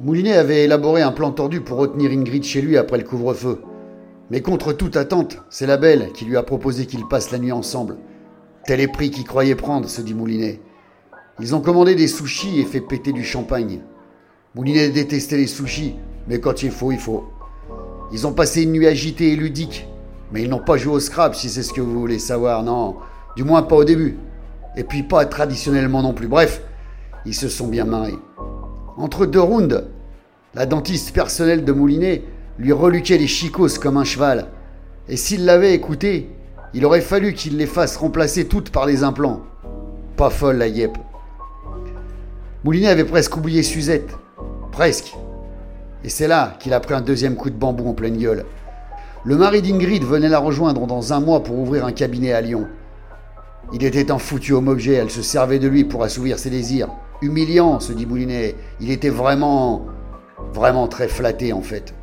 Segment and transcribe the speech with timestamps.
[0.00, 3.62] Moulinet avait élaboré un plan tordu pour retenir Ingrid chez lui après le couvre-feu.
[4.30, 7.50] Mais contre toute attente, c'est la belle qui lui a proposé qu'ils passent la nuit
[7.50, 7.96] ensemble.
[8.64, 10.60] Tel est prix qu'il croyait prendre, se dit Moulinet.
[11.40, 13.80] Ils ont commandé des sushis et fait péter du champagne.
[14.54, 15.96] Moulinet détestait les sushis,
[16.28, 17.24] mais quand il faut, il faut.
[18.12, 19.88] Ils ont passé une nuit agitée et ludique,
[20.32, 22.96] mais ils n'ont pas joué au scrap si c'est ce que vous voulez savoir, non.
[23.34, 24.16] Du moins pas au début.
[24.76, 26.28] Et puis pas traditionnellement non plus.
[26.28, 26.62] Bref,
[27.26, 28.14] ils se sont bien marrés.
[28.98, 29.84] Entre deux rounds,
[30.54, 32.24] la dentiste personnelle de Moulinet
[32.58, 34.48] lui reluquait les chicos comme un cheval.
[35.08, 36.30] Et s'il l'avait écouté,
[36.74, 39.42] il aurait fallu qu'il les fasse remplacer toutes par des implants.
[40.16, 40.98] Pas folle la yep.
[42.64, 44.16] Moulinet avait presque oublié Suzette.
[44.72, 45.14] Presque.
[46.02, 48.46] Et c'est là qu'il a pris un deuxième coup de bambou en pleine gueule.
[49.22, 52.66] Le mari d'Ingrid venait la rejoindre dans un mois pour ouvrir un cabinet à Lyon.
[53.72, 56.88] Il était un foutu homme objet, elle se servait de lui pour assouvir ses désirs.
[57.20, 58.54] Humiliant, se dit Moulinet.
[58.80, 59.86] Il était vraiment.
[60.52, 61.94] vraiment très flatté en fait.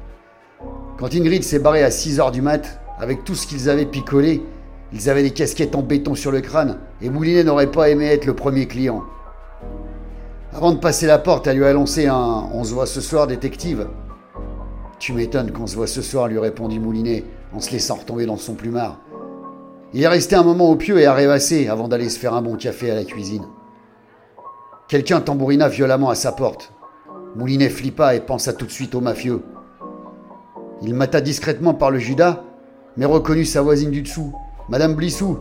[0.98, 4.42] Quand Ingrid s'est barrée à 6 heures du mat, avec tout ce qu'ils avaient picolé,
[4.94, 8.26] ils avaient des casquettes en béton sur le crâne, et Moulinet n'aurait pas aimé être
[8.26, 9.04] le premier client.
[10.54, 13.28] Avant de passer la porte, elle lui a lancé un On se voit ce soir,
[13.28, 13.88] détective.
[15.00, 18.38] Tu m'étonnes qu'on se voit ce soir, lui répondit Moulinet, en se laissant retomber dans
[18.38, 19.02] son plumard.
[19.94, 22.42] Il est resté un moment au pieu et a rêvassé avant d'aller se faire un
[22.42, 23.46] bon café à la cuisine.
[24.88, 26.72] Quelqu'un tambourina violemment à sa porte.
[27.36, 29.42] Moulinet flippa et pensa tout de suite au mafieux.
[30.84, 32.44] Il mata discrètement par le Judas,
[32.96, 34.36] mais reconnut sa voisine du dessous,
[34.70, 35.40] Madame Blissou.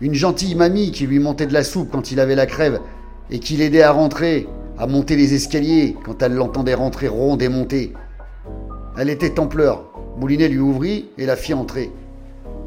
[0.00, 2.80] Une gentille mamie qui lui montait de la soupe quand il avait la crève
[3.30, 7.50] et qui l'aidait à rentrer, à monter les escaliers quand elle l'entendait rentrer ronde et
[7.50, 7.92] monter.
[8.96, 9.84] Elle était en pleurs.
[10.16, 11.92] Moulinet lui ouvrit et la fit entrer.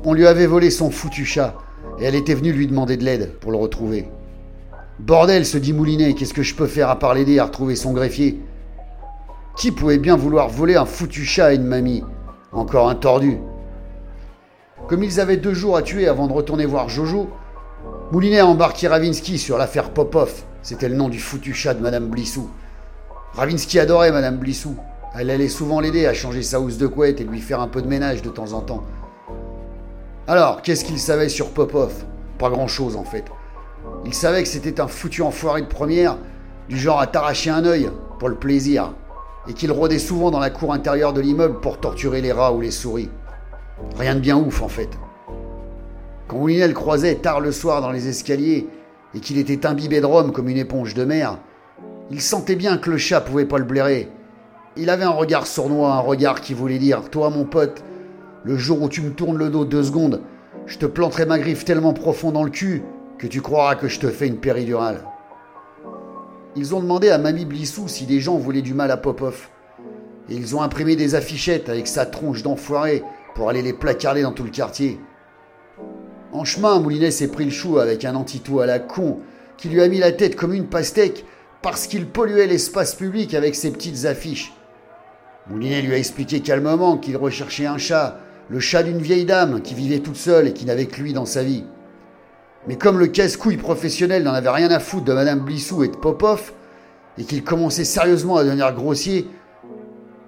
[0.05, 1.55] On lui avait volé son foutu chat
[1.99, 4.07] et elle était venue lui demander de l'aide pour le retrouver.
[4.99, 7.93] Bordel, se dit Moulinet, qu'est-ce que je peux faire à part l'aider à retrouver son
[7.93, 8.41] greffier?
[9.55, 12.03] Qui pouvait bien vouloir voler un foutu chat à une mamie?
[12.51, 13.37] Encore un tordu.
[14.87, 17.29] Comme ils avaient deux jours à tuer avant de retourner voir Jojo,
[18.11, 20.43] Moulinet a embarqué Ravinsky sur l'affaire Popov.
[20.63, 22.49] C'était le nom du foutu chat de Madame Blissou.
[23.33, 24.75] Ravinsky adorait Madame Blissou.
[25.15, 27.83] Elle allait souvent l'aider à changer sa housse de couette et lui faire un peu
[27.83, 28.83] de ménage de temps en temps.
[30.27, 31.93] Alors, qu'est-ce qu'il savait sur Popov
[32.39, 33.25] Pas grand-chose en fait.
[34.07, 36.17] Il savait que c'était un foutu enfoiré de première,
[36.69, 38.93] du genre à t'arracher un œil pour le plaisir,
[39.49, 42.61] et qu'il rôdait souvent dans la cour intérieure de l'immeuble pour torturer les rats ou
[42.61, 43.09] les souris.
[43.99, 44.87] Rien de bien ouf en fait.
[46.29, 48.69] Quand Moulinet le croisait tard le soir dans les escaliers
[49.13, 51.37] et qu'il était imbibé de rhum comme une éponge de mer,
[52.09, 54.09] il sentait bien que le chat pouvait pas le blairer.
[54.77, 57.83] Il avait un regard sournois, un regard qui voulait dire Toi, mon pote,
[58.45, 60.21] le jour où tu me tournes le dos deux secondes,
[60.65, 62.83] je te planterai ma griffe tellement profond dans le cul
[63.17, 65.03] que tu croiras que je te fais une péridurale.
[66.55, 69.49] Ils ont demandé à Mamie Blissou si des gens voulaient du mal à Popov.
[70.29, 73.03] Et ils ont imprimé des affichettes avec sa tronche d'enfoiré
[73.35, 74.99] pour aller les placarder dans tout le quartier.
[76.31, 79.19] En chemin, Moulinet s'est pris le chou avec un antitou à la con
[79.57, 81.25] qui lui a mis la tête comme une pastèque
[81.61, 84.53] parce qu'il polluait l'espace public avec ses petites affiches.
[85.49, 88.19] Moulinet lui a expliqué calmement qu'il recherchait un chat,
[88.49, 91.25] le chat d'une vieille dame qui vivait toute seule et qui n'avait que lui dans
[91.25, 91.63] sa vie.
[92.67, 95.95] Mais comme le casse-couille professionnel n'en avait rien à foutre de Madame Blissou et de
[95.95, 96.51] Popov,
[97.17, 99.27] et qu'il commençait sérieusement à devenir grossier,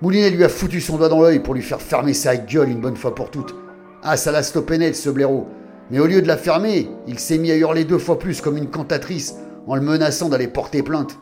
[0.02, 2.80] Moulinet lui a foutu son doigt dans l'œil pour lui faire fermer sa gueule une
[2.80, 3.54] bonne fois pour toutes.
[4.02, 5.48] Ah, ça l'a stoppé net, ce blaireau.
[5.92, 8.56] Mais au lieu de la fermer, il s'est mis à hurler deux fois plus comme
[8.56, 9.36] une cantatrice
[9.68, 11.18] en le menaçant d'aller porter plainte.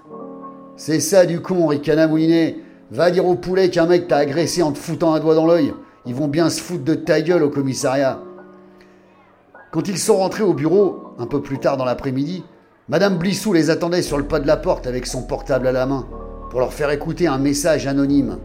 [0.75, 2.57] C'est ça du con, ricana Moulinet.
[2.91, 5.73] Va dire au poulet qu'un mec t'a agressé en te foutant un doigt dans l'œil.
[6.05, 8.19] Ils vont bien se foutre de ta gueule au commissariat.
[9.71, 12.43] Quand ils sont rentrés au bureau, un peu plus tard dans l'après-midi,
[12.89, 15.85] Madame Blissou les attendait sur le pas de la porte avec son portable à la
[15.85, 16.07] main
[16.49, 18.37] pour leur faire écouter un message anonyme.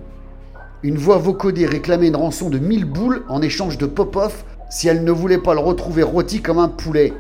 [0.83, 5.05] Une voix vocodée réclamait une rançon de 1000 boules en échange de pop-off si elle
[5.05, 7.13] ne voulait pas le retrouver rôti comme un poulet.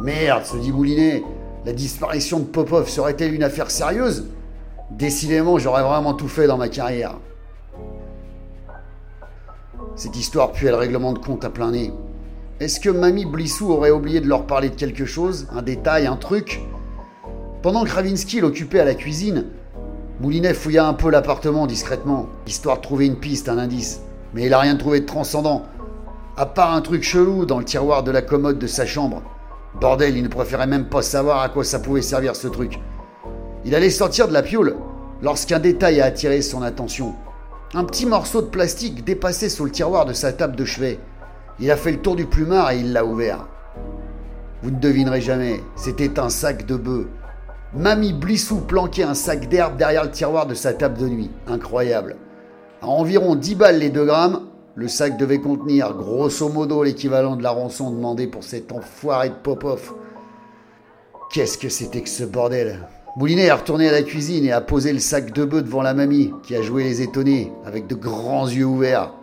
[0.00, 1.22] Merde, se dit Moulinet,
[1.66, 4.28] la disparition de Popov serait-elle une affaire sérieuse?
[4.92, 7.16] Décidément, j'aurais vraiment tout fait dans ma carrière.
[9.96, 11.92] Cette histoire pue le règlement de compte à plein nez.
[12.58, 16.16] Est-ce que Mamie Blissou aurait oublié de leur parler de quelque chose Un détail, un
[16.16, 16.62] truc
[17.60, 19.44] Pendant que Ravinsky l'occupait à la cuisine,
[20.20, 24.00] Moulinet fouilla un peu l'appartement discrètement, histoire de trouver une piste, un indice.
[24.32, 25.64] Mais il n'a rien trouvé de transcendant,
[26.38, 29.22] à part un truc chelou dans le tiroir de la commode de sa chambre.
[29.78, 32.80] Bordel, il ne préférait même pas savoir à quoi ça pouvait servir ce truc.
[33.66, 34.76] Il allait sortir de la pioule
[35.20, 37.16] lorsqu'un détail a attiré son attention.
[37.74, 40.98] Un petit morceau de plastique dépassait sous le tiroir de sa table de chevet.
[41.58, 43.46] Il a fait le tour du plumard et il l'a ouvert.
[44.62, 47.06] Vous ne devinerez jamais, c'était un sac de bœuf.
[47.74, 51.30] Mamie Blissou planquait un sac d'herbe derrière le tiroir de sa table de nuit.
[51.46, 52.16] Incroyable.
[52.82, 54.42] À environ 10 balles les 2 grammes,
[54.74, 59.34] le sac devait contenir grosso modo l'équivalent de la rançon demandée pour cet enfoiré de
[59.34, 59.94] Popov.
[61.32, 62.86] Qu'est-ce que c'était que ce bordel?
[63.16, 65.94] Moulinet est retourné à la cuisine et a posé le sac de bœuf devant la
[65.94, 69.14] mamie, qui a joué les étonnés, avec de grands yeux ouverts.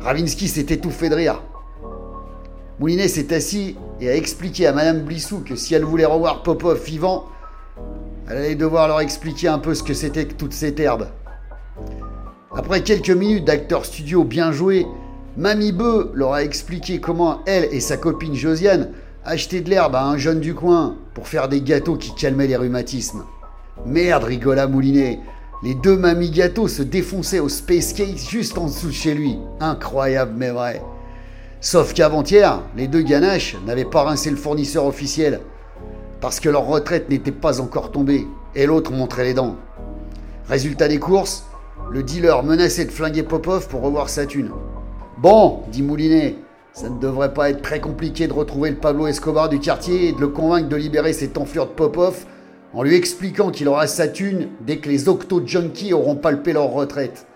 [0.00, 1.42] Ravinsky s'est étouffé de rire.
[2.78, 6.82] Moulinet s'est assis et a expliqué à Madame Blissou que si elle voulait revoir Popov
[6.82, 7.26] vivant,
[8.28, 11.08] elle allait devoir leur expliquer un peu ce que c'était que toute cette herbe.
[12.56, 14.86] Après quelques minutes d'acteurs studio bien joués,
[15.36, 18.90] Mamie Beu leur a expliqué comment elle et sa copine Josiane
[19.24, 22.56] achetaient de l'herbe à un jeune du coin pour faire des gâteaux qui calmaient les
[22.56, 23.24] rhumatismes.
[23.86, 25.20] Merde, rigola Moulinet.
[25.62, 29.38] Les deux mamies gâteaux se défonçaient au Space Cake juste en dessous de chez lui.
[29.60, 30.82] Incroyable mais vrai.
[31.60, 35.40] Sauf qu'avant-hier, les deux ganaches n'avaient pas rincé le fournisseur officiel
[36.22, 39.56] parce que leur retraite n'était pas encore tombée et l'autre montrait les dents.
[40.48, 41.44] Résultat des courses,
[41.90, 44.52] le dealer menaçait de flinguer Popov pour revoir sa thune.
[45.18, 46.36] Bon, dit Moulinet,
[46.72, 50.12] ça ne devrait pas être très compliqué de retrouver le Pablo Escobar du quartier et
[50.12, 52.24] de le convaincre de libérer cette enflure de Popov
[52.72, 57.26] en lui expliquant qu'il aura sa thune dès que les octo-junkies auront palpé leur retraite.